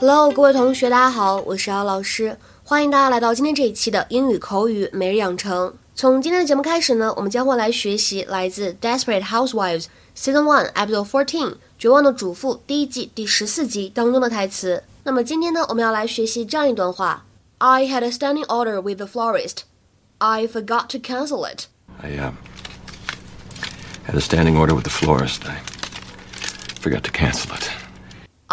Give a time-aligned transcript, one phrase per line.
[0.00, 5.72] Hello，各位同学，大家好，我是姚老师，欢迎大家来到今天这一期的英语口语每日养成。
[5.94, 9.84] 从今天的节目开始呢，我们将会来学习来自《Desperate Housewives》
[10.16, 14.82] Season One Episode Fourteen《绝望的主妇》第一季第十四集当中的台词。
[15.04, 17.24] 那么今天呢，我们要来学习这样一段话
[17.58, 19.58] ：I had a standing order with the florist.
[20.18, 21.66] I forgot to cancel it.
[22.02, 22.32] I uh,
[24.06, 25.46] had a standing order with the florist.
[25.46, 25.60] I
[26.80, 27.83] forgot to cancel it.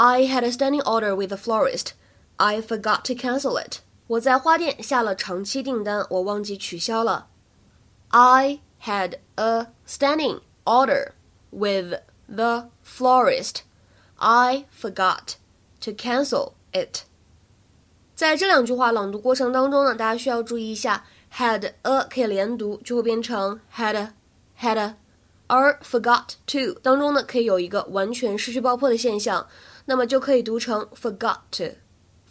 [0.00, 1.92] I had a standing order with the florist.
[2.36, 3.78] I forgot to cancel it.
[4.08, 7.28] 我在花店下了长期订单，我忘记取消了。
[8.08, 11.12] I had a standing order
[11.50, 13.60] with the florist.
[14.16, 15.34] I forgot
[15.80, 17.00] to cancel it.
[18.14, 21.04] 在这两句话朗读过程当中呢，大家需要注意一下，
[21.34, 24.14] had a 可以连读，就会变成 had a,
[24.58, 24.96] had a，
[25.48, 29.46] 而 forgot to 当中呢，可以有一个完全失去爆破的现象，
[29.84, 31.76] 那么就可以读成 forgot to,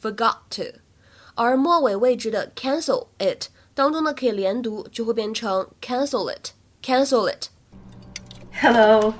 [0.02, 0.80] forgot to。
[1.36, 7.50] 而末尾位置的 cancel it 当中呢，可以连读，就会变成 cancel it，cancel it。
[8.54, 9.14] Hello.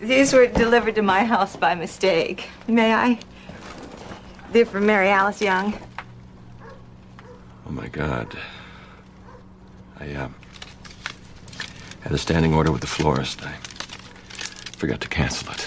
[0.00, 2.50] These were delivered to my house by mistake.
[2.68, 3.18] May I?
[4.52, 5.74] They're from Mary Alice Young.
[7.66, 8.36] Oh my God.
[9.98, 10.28] I uh,
[12.00, 13.42] had a standing order with the florist.
[13.42, 13.54] I
[14.76, 15.66] forgot to cancel it.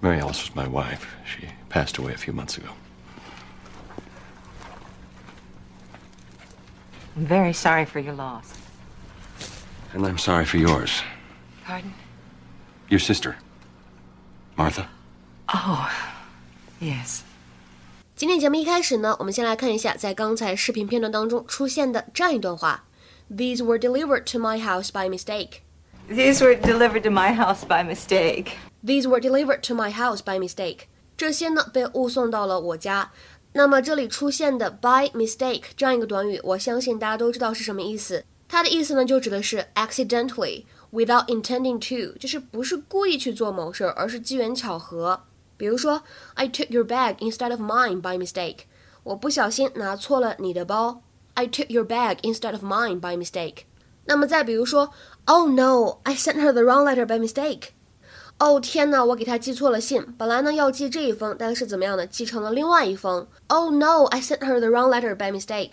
[0.00, 1.16] Mary Alice was my wife.
[1.24, 2.68] She passed away a few months ago.
[7.16, 8.52] I'm very sorry for your loss.
[9.92, 11.02] And I'm sorry for yours.
[11.64, 11.94] Pardon?
[12.88, 13.36] Your sister,
[14.56, 14.88] Martha.
[15.48, 15.88] Oh,
[16.80, 17.22] yes.
[18.16, 22.84] 今天节目一开始呢，我们先来看一下在刚才视频片段当中出现的这样一段话：
[23.30, 25.60] These were delivered to my house by mistake.
[26.08, 28.56] These were delivered to my house by mistake.
[28.84, 30.86] These were delivered to my house by mistake.
[31.16, 33.12] 这些呢被误送到了我家。
[33.52, 38.24] 那么这里出现的 by mistake 这样一个短语，我相信大家都知道是什么意思。
[38.48, 45.22] 它的意思呢就指的是 accidentally without intending to，就是不是故意去做某事儿，而是机缘巧合。
[45.56, 46.02] 比如说，
[46.34, 48.64] I took your bag instead of mine by mistake。
[49.04, 51.02] 我不小心拿错了你的包。
[51.34, 53.58] I took your bag instead of mine by mistake。
[54.06, 54.90] 那么再比如说，
[55.26, 57.68] Oh no，I sent her the wrong letter by mistake。
[58.39, 60.01] 哦天呐，我给他寄错了信。
[60.17, 62.07] 本来呢要寄这一封，但是怎么样呢？
[62.07, 63.27] 寄成了另外一封。
[63.47, 65.71] Oh no，I sent her the wrong letter by mistake。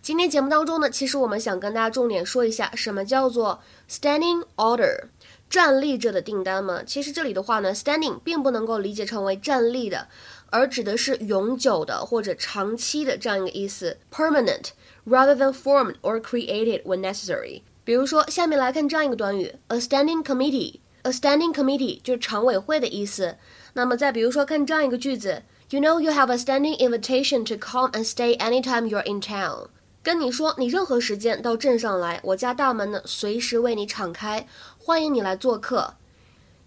[0.00, 3.60] 今天节目当中呢，其实我们想跟大家重点说一下，什么叫做
[3.90, 5.08] standing order，
[5.50, 6.82] 站立着的订单嘛。
[6.82, 10.08] 其实这里的话呢，standing 并不能够理解成为站立的，
[10.48, 14.68] 而指的是永久的或者长期的这样一个意思，permanent
[15.06, 17.60] rather than formed or created when necessary。
[17.84, 20.80] 比如说，下面来看这样一个短语，a standing committee。
[21.05, 23.37] A standing committee 就是常委会的意思。
[23.73, 29.67] 那么再比如说，看这样一个句子，You know you have a standing invitation to come and stay anytime you're in town。
[30.03, 34.47] 跟你说，你任何时间到镇上来，我家大门呢随时为你敞开，
[34.77, 35.95] 欢迎你来做客。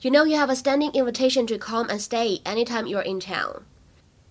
[0.00, 3.62] You know you have a standing invitation to come and stay anytime you're in town。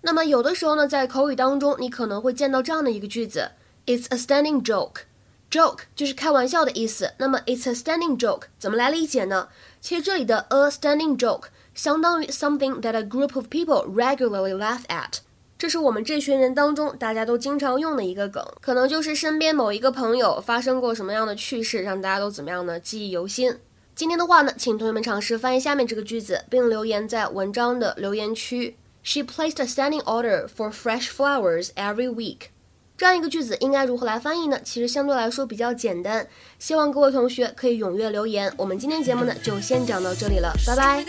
[0.02, 3.52] 那么有的时候呢，在口语当中，你可能会见到这样的一个句子：
[3.86, 5.02] It's a standing joke。
[5.49, 7.13] Joke 就是开玩笑的意思。
[7.17, 9.49] 那么 it's a standing joke 怎么来理解呢？
[9.81, 15.19] 其实这里的 a standing joke 相当于 something that a group of people regularly laugh at。
[15.57, 22.79] 这是我们这群人当中大家都经常用的一个梗，可能就是身边某一个朋友发生过什么样的趣事，让大家都怎么样呢？
[22.79, 23.57] 记忆犹新。
[23.93, 28.77] 今天的话呢，请同学们尝试翻译下面这个句子，并留言在文章的留言区。
[29.03, 32.51] She placed a standing order for fresh flowers every week.
[32.99, 34.59] 这样一个句子应该如何来翻译呢？
[34.61, 36.27] 其实相对来说比较简单，
[36.59, 38.51] 希望各位同学可以踊跃留言。
[38.57, 41.05] 我们今天节目呢就先讲到这里了，拜拜。